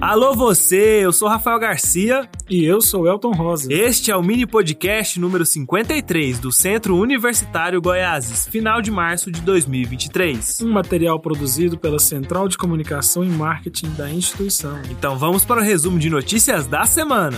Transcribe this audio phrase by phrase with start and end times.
[0.00, 3.72] Alô você, eu sou Rafael Garcia e eu sou Elton Rosa.
[3.72, 9.40] Este é o mini podcast número 53 do Centro Universitário Goiáses, final de março de
[9.40, 10.60] 2023.
[10.62, 14.80] Um material produzido pela Central de Comunicação e Marketing da instituição.
[14.88, 17.36] Então vamos para o resumo de notícias da semana.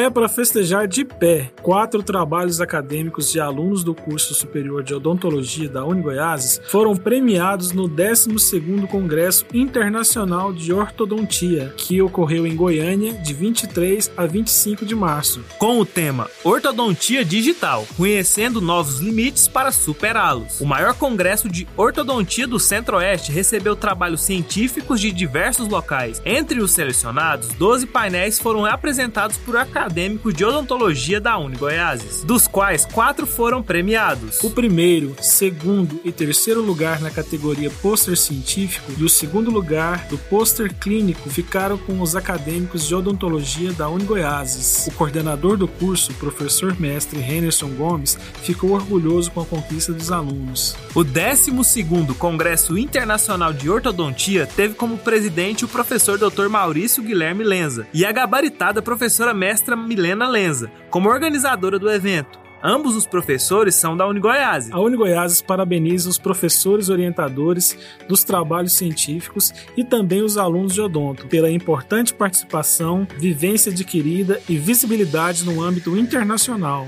[0.00, 1.52] É para festejar de pé.
[1.60, 7.86] Quatro trabalhos acadêmicos de alunos do curso superior de odontologia da Unigoiases foram premiados no
[7.86, 15.44] 12º Congresso Internacional de Ortodontia, que ocorreu em Goiânia de 23 a 25 de março.
[15.58, 20.62] Com o tema Ortodontia Digital, conhecendo novos limites para superá-los.
[20.62, 26.22] O maior congresso de ortodontia do Centro-Oeste recebeu trabalhos científicos de diversos locais.
[26.24, 32.22] Entre os selecionados, 12 painéis foram apresentados por acadêmicos acadêmicos de odontologia da Uni Goiáses,
[32.22, 34.40] dos quais quatro foram premiados.
[34.40, 40.16] O primeiro, segundo e terceiro lugar na categoria pôster científico e o segundo lugar do
[40.16, 44.86] pôster clínico ficaram com os acadêmicos de odontologia da Uni Goiáses.
[44.86, 50.76] O coordenador do curso, professor mestre Henderson Gomes, ficou orgulhoso com a conquista dos alunos.
[50.94, 56.48] O 12º Congresso Internacional de Ortodontia teve como presidente o professor Dr.
[56.48, 62.38] Maurício Guilherme Lenza e a gabaritada professora mestra Milena Lenza, como organizadora do evento.
[62.62, 64.70] Ambos os professores são da Unigoiás.
[64.70, 71.26] A Unigoiás parabeniza os professores orientadores dos trabalhos científicos e também os alunos de odonto
[71.26, 76.86] pela importante participação, vivência adquirida e visibilidade no âmbito internacional.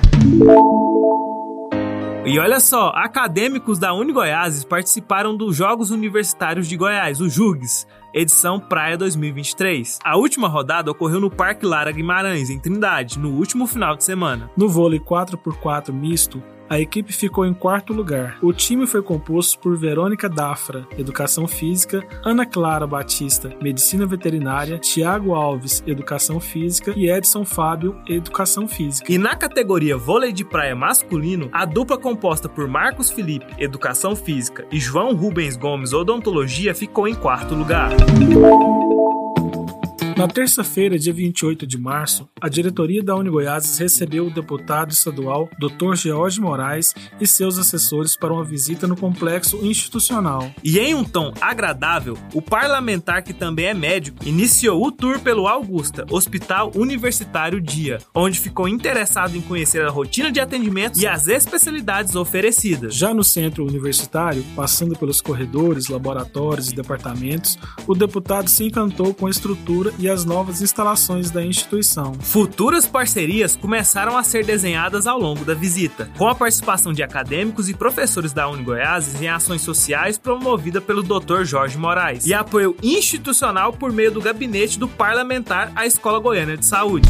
[2.25, 7.85] E olha só, acadêmicos da Unigoiás participaram dos Jogos Universitários de Goiás, o JUGS,
[8.15, 9.99] edição Praia 2023.
[10.05, 14.49] A última rodada ocorreu no Parque Lara Guimarães, em Trindade, no último final de semana.
[14.57, 18.39] No vôlei 4x4 misto, a equipe ficou em quarto lugar.
[18.43, 25.35] O time foi composto por Verônica Dafra, Educação Física, Ana Clara Batista, Medicina Veterinária, Tiago
[25.35, 29.11] Alves, Educação Física e Edson Fábio, Educação Física.
[29.13, 34.67] E na categoria vôlei de praia masculino, a dupla composta por Marcos Felipe, Educação Física,
[34.71, 37.91] e João Rubens Gomes, Odontologia, ficou em quarto lugar.
[40.17, 45.95] Na terça-feira, dia 28 de março, a diretoria da Unigoiás recebeu o deputado estadual Dr.
[45.97, 50.53] George Moraes e seus assessores para uma visita no complexo institucional.
[50.63, 55.49] E em um tom agradável, o parlamentar, que também é médico, iniciou o tour pelo
[55.49, 61.27] Augusta, Hospital Universitário Dia, onde ficou interessado em conhecer a rotina de atendimento e as
[61.27, 62.95] especialidades oferecidas.
[62.95, 69.27] Já no centro universitário, passando pelos corredores, laboratórios e departamentos, o deputado se encantou com
[69.27, 72.13] a estrutura e as novas instalações da instituição.
[72.21, 77.69] Futuras parcerias começaram a ser desenhadas ao longo da visita, com a participação de acadêmicos
[77.69, 81.45] e professores da Uni Goiás em ações sociais promovida pelo Dr.
[81.45, 86.67] Jorge Moraes e apoio institucional por meio do gabinete do parlamentar à Escola Goiana de
[86.67, 87.09] Saúde.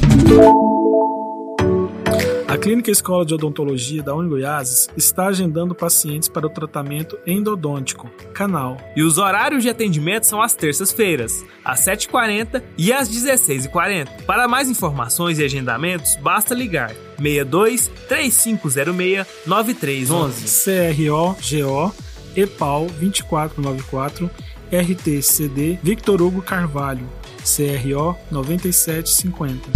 [2.52, 8.76] A Clínica Escola de Odontologia da Unigoiás está agendando pacientes para o tratamento endodôntico, canal.
[8.94, 14.26] E os horários de atendimento são às terças-feiras, às 7h40 e às 16h40.
[14.26, 20.94] Para mais informações e agendamentos, basta ligar 62 3506 9311.
[20.94, 21.94] CRO GO
[22.36, 24.30] EPAL 2494
[24.70, 27.08] RTCD Victor Hugo Carvalho
[27.46, 29.70] CRO 9750.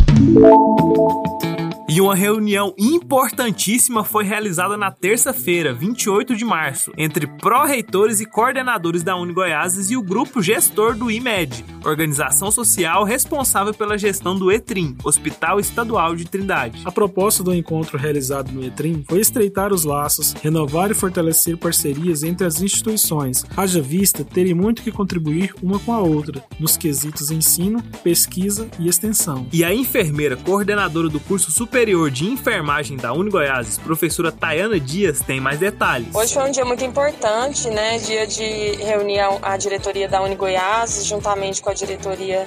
[1.89, 9.05] E uma reunião importantíssima foi realizada na terça-feira, 28 de março, entre pró-reitores e coordenadores
[9.05, 14.97] da Unigoiáses e o grupo gestor do IMED, organização social responsável pela gestão do ETRIM,
[15.05, 16.83] Hospital Estadual de Trindade.
[16.85, 22.25] A proposta do encontro realizado no ETRIM foi estreitar os laços, renovar e fortalecer parcerias
[22.25, 27.31] entre as instituições, haja vista terem muito que contribuir uma com a outra, nos quesitos
[27.31, 29.47] ensino, pesquisa e extensão.
[29.53, 35.21] E a enfermeira coordenadora do curso superior Superior de Enfermagem da Unigoiás, professora Tayana Dias,
[35.21, 36.09] tem mais detalhes.
[36.15, 37.99] Hoje foi um dia muito importante, né?
[37.99, 42.47] Dia de reunião à diretoria da Unigoiás, juntamente com a diretoria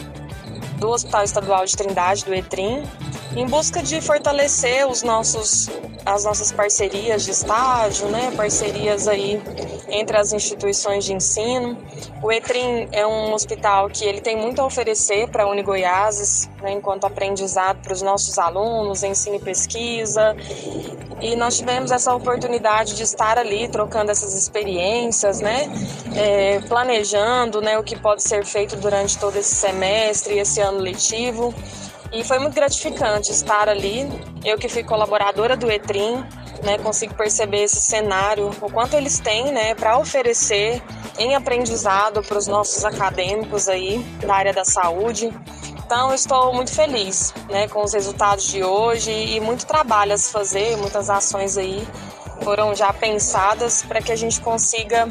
[0.79, 2.81] do Hospital Estadual de Trindade, do ETRIM,
[3.35, 5.69] em busca de fortalecer os nossos,
[6.13, 8.31] as nossas parcerias de estágio, né?
[8.35, 9.41] parcerias aí
[9.87, 11.77] entre as instituições de ensino.
[12.23, 16.71] O ETRIM é um hospital que ele tem muito a oferecer para a Unigoiases, né?
[16.71, 20.35] enquanto aprendizado para os nossos alunos, ensino e pesquisa.
[21.21, 25.69] E nós tivemos essa oportunidade de estar ali trocando essas experiências, né?
[26.15, 31.53] É, planejando né, o que pode ser feito durante todo esse semestre esse ano letivo.
[32.11, 34.07] E foi muito gratificante estar ali.
[34.43, 36.25] Eu que fui colaboradora do ETRIM,
[36.63, 40.81] né, consigo perceber esse cenário, o quanto eles têm, né, para oferecer
[41.17, 45.31] em aprendizado para os nossos acadêmicos aí da área da saúde.
[45.85, 50.31] Então, estou muito feliz, né, com os resultados de hoje e muito trabalho a se
[50.31, 51.87] fazer, muitas ações aí
[52.41, 55.07] foram já pensadas para que a gente consiga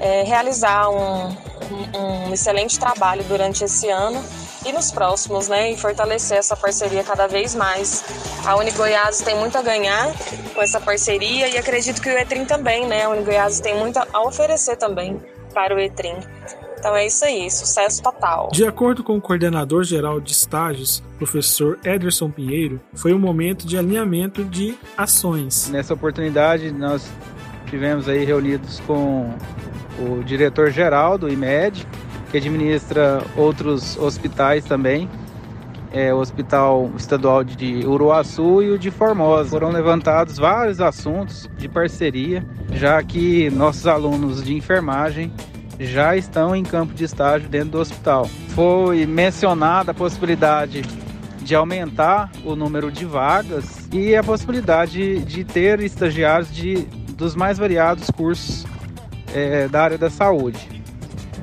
[0.00, 4.22] é, realizar um, um, um excelente trabalho durante esse ano
[4.64, 5.72] e nos próximos, né?
[5.72, 8.04] E fortalecer essa parceria cada vez mais.
[8.44, 10.12] A Unigoiás tem muito a ganhar
[10.54, 13.04] com essa parceria e acredito que o Etrim também, né?
[13.04, 15.20] A Unigoiás tem muito a oferecer também
[15.52, 16.16] para o Etrim.
[16.78, 18.50] Então é isso aí, sucesso total.
[18.52, 23.78] De acordo com o coordenador geral de estágios, professor Ederson Pinheiro, foi um momento de
[23.78, 25.70] alinhamento de ações.
[25.70, 27.10] Nessa oportunidade, nós
[27.70, 29.34] tivemos aí reunidos com
[29.98, 31.86] o diretor geral do IMED,
[32.34, 35.08] que administra outros hospitais também,
[35.92, 39.50] é, o Hospital Estadual de Uruaçu e o de Formosa.
[39.50, 45.32] Foram levantados vários assuntos de parceria, já que nossos alunos de enfermagem
[45.78, 48.28] já estão em campo de estágio dentro do hospital.
[48.48, 50.82] Foi mencionada a possibilidade
[51.40, 56.78] de aumentar o número de vagas e a possibilidade de ter estagiários de,
[57.16, 58.66] dos mais variados cursos
[59.32, 60.73] é, da área da saúde.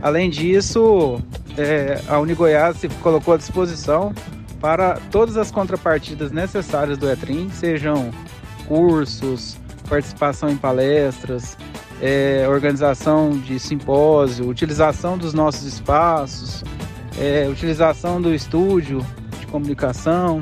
[0.02, 1.22] Além disso,
[1.58, 4.14] é, a Unigoiás se colocou à disposição
[4.60, 8.12] para todas as contrapartidas necessárias do ETRIM, sejam
[8.68, 9.58] cursos,
[9.88, 11.58] participação em palestras,
[12.02, 16.64] é, organização de simpósio, utilização dos nossos espaços,
[17.20, 19.06] é, utilização do estúdio
[19.40, 20.42] de comunicação,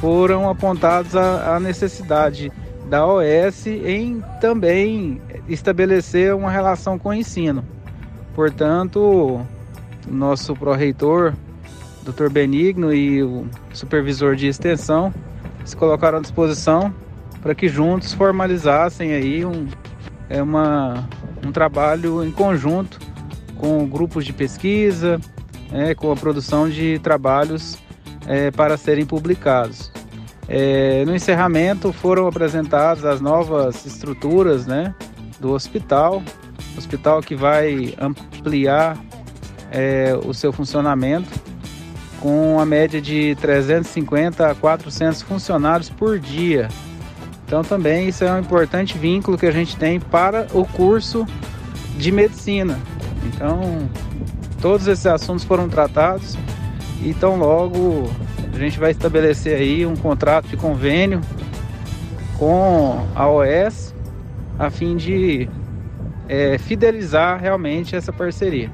[0.00, 2.50] foram apontados a, a necessidade
[2.88, 7.64] da OS em também estabelecer uma relação com o ensino.
[8.36, 9.40] Portanto,
[10.06, 11.32] nosso pró-reitor,
[12.04, 12.28] Dr.
[12.28, 15.12] Benigno e o supervisor de extensão
[15.64, 16.94] se colocaram à disposição
[17.40, 19.66] para que juntos formalizassem aí um,
[20.28, 21.08] é uma,
[21.46, 23.00] um trabalho em conjunto
[23.56, 25.18] com grupos de pesquisa,
[25.72, 27.78] é, com a produção de trabalhos
[28.26, 29.90] é, para serem publicados.
[30.46, 34.94] É, no encerramento foram apresentadas as novas estruturas né,
[35.40, 36.22] do hospital,
[36.78, 38.96] hospital que vai ampliar
[39.70, 41.28] é, o seu funcionamento
[42.20, 46.68] com uma média de 350 a 400 funcionários por dia.
[47.46, 51.26] Então também isso é um importante vínculo que a gente tem para o curso
[51.96, 52.78] de medicina.
[53.24, 53.88] Então
[54.60, 56.36] todos esses assuntos foram tratados
[57.02, 58.10] e tão logo
[58.52, 61.20] a gente vai estabelecer aí um contrato de convênio
[62.38, 63.94] com a OS
[64.58, 65.48] a fim de
[66.28, 68.70] é, fidelizar realmente essa parceria.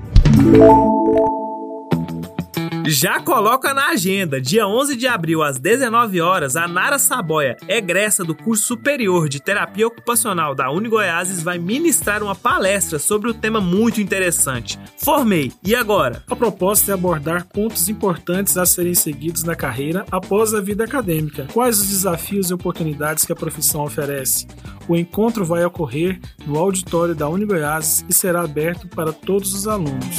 [2.85, 8.25] Já coloca na agenda, dia 11 de abril às 19 horas, a Nara Saboia, egressa
[8.25, 13.61] do curso superior de terapia ocupacional da Unigoiases, vai ministrar uma palestra sobre o tema
[13.61, 14.79] muito interessante.
[14.97, 16.25] Formei, e agora?
[16.29, 21.47] A proposta é abordar pontos importantes a serem seguidos na carreira após a vida acadêmica.
[21.53, 24.47] Quais os desafios e oportunidades que a profissão oferece?
[24.89, 30.17] O encontro vai ocorrer no auditório da Unigoiases e será aberto para todos os alunos.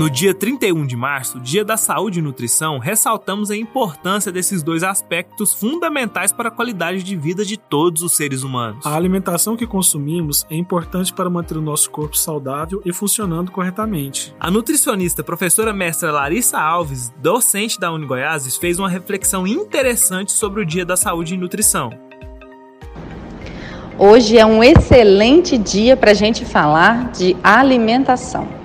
[0.00, 4.82] No dia 31 de março, Dia da Saúde e Nutrição, ressaltamos a importância desses dois
[4.82, 8.86] aspectos fundamentais para a qualidade de vida de todos os seres humanos.
[8.86, 14.34] A alimentação que consumimos é importante para manter o nosso corpo saudável e funcionando corretamente.
[14.40, 20.66] A nutricionista professora mestra Larissa Alves, docente da Unigoiases, fez uma reflexão interessante sobre o
[20.66, 21.90] Dia da Saúde e Nutrição.
[23.98, 28.59] Hoje é um excelente dia para a gente falar de alimentação.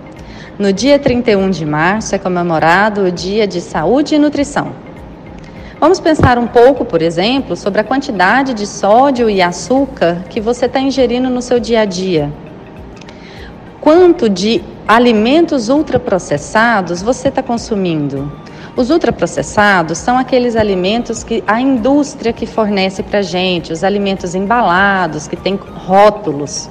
[0.57, 4.71] No dia 31 de março é comemorado o Dia de Saúde e Nutrição.
[5.81, 10.67] Vamos pensar um pouco, por exemplo, sobre a quantidade de sódio e açúcar que você
[10.67, 12.31] está ingerindo no seu dia a dia.
[13.81, 18.31] Quanto de alimentos ultraprocessados você está consumindo?
[18.77, 25.27] Os ultraprocessados são aqueles alimentos que a indústria que fornece para gente, os alimentos embalados,
[25.27, 26.69] que têm rótulos.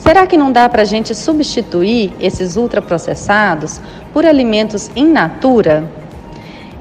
[0.00, 3.80] Será que não dá para a gente substituir esses ultraprocessados
[4.14, 5.84] por alimentos in natura?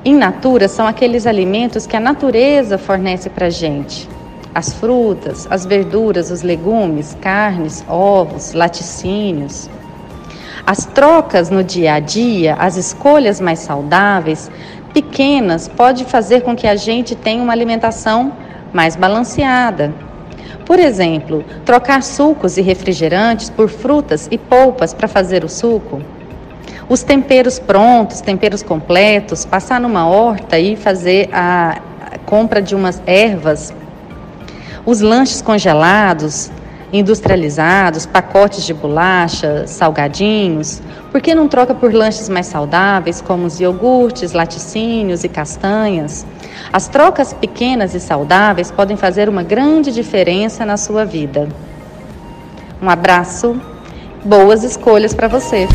[0.06, 4.08] In natura são aqueles alimentos que a natureza fornece para a gente.
[4.56, 9.70] As frutas, as verduras, os legumes, carnes, ovos, laticínios.
[10.66, 14.50] As trocas no dia a dia, as escolhas mais saudáveis,
[14.94, 18.32] pequenas, pode fazer com que a gente tenha uma alimentação
[18.72, 19.94] mais balanceada.
[20.70, 26.00] Por exemplo, trocar sucos e refrigerantes por frutas e polpas para fazer o suco.
[26.88, 31.82] Os temperos prontos, temperos completos, passar numa horta e fazer a
[32.24, 33.74] compra de umas ervas
[34.86, 36.52] Os lanches congelados,
[36.92, 40.82] industrializados, pacotes de bolacha, salgadinhos,
[41.12, 46.26] por que não troca por lanches mais saudáveis, como os iogurtes, laticínios e castanhas?
[46.72, 51.48] As trocas pequenas e saudáveis podem fazer uma grande diferença na sua vida.
[52.82, 53.60] Um abraço,
[54.24, 55.68] boas escolhas para você.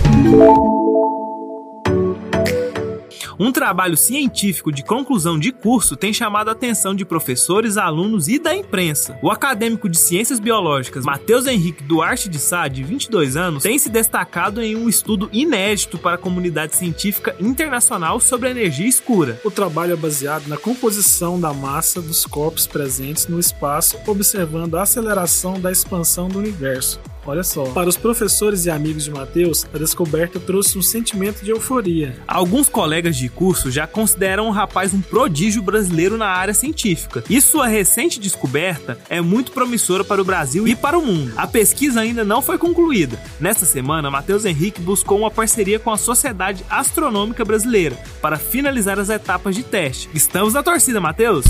[3.38, 8.38] Um trabalho científico de conclusão de curso tem chamado a atenção de professores, alunos e
[8.38, 9.18] da imprensa.
[9.22, 13.88] O acadêmico de Ciências Biológicas Matheus Henrique Duarte de Sá, de 22 anos, tem se
[13.88, 19.40] destacado em um estudo inédito para a comunidade científica internacional sobre energia escura.
[19.44, 24.82] O trabalho é baseado na composição da massa dos corpos presentes no espaço, observando a
[24.82, 27.00] aceleração da expansão do universo.
[27.26, 27.64] Olha só.
[27.66, 32.16] Para os professores e amigos de Mateus, a descoberta trouxe um sentimento de euforia.
[32.26, 37.24] Alguns colegas de curso já consideram o rapaz um prodígio brasileiro na área científica.
[37.28, 41.32] E sua recente descoberta é muito promissora para o Brasil e para o mundo.
[41.36, 43.18] A pesquisa ainda não foi concluída.
[43.40, 49.08] Nesta semana, Matheus Henrique buscou uma parceria com a Sociedade Astronômica Brasileira para finalizar as
[49.08, 50.08] etapas de teste.
[50.14, 51.44] Estamos na torcida, Matheus!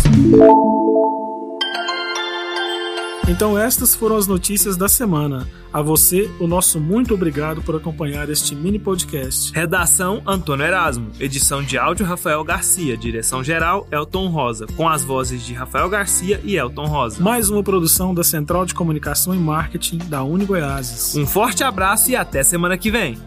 [3.34, 5.44] Então estas foram as notícias da semana.
[5.72, 9.52] A você, o nosso muito obrigado por acompanhar este mini podcast.
[9.52, 15.44] Redação Antônio Erasmo, edição de áudio Rafael Garcia, direção geral Elton Rosa, com as vozes
[15.44, 17.20] de Rafael Garcia e Elton Rosa.
[17.20, 21.16] Mais uma produção da Central de Comunicação e Marketing da Uni Goiás.
[21.16, 23.18] Um forte abraço e até semana que vem.